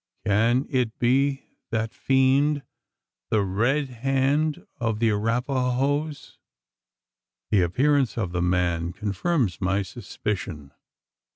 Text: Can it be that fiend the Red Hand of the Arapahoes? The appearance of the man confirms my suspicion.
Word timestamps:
Can 0.25 0.65
it 0.67 0.97
be 0.97 1.43
that 1.69 1.93
fiend 1.93 2.63
the 3.29 3.43
Red 3.43 3.89
Hand 3.89 4.65
of 4.79 4.97
the 4.97 5.11
Arapahoes? 5.11 6.39
The 7.51 7.61
appearance 7.61 8.17
of 8.17 8.31
the 8.31 8.41
man 8.41 8.93
confirms 8.93 9.61
my 9.61 9.83
suspicion. 9.83 10.71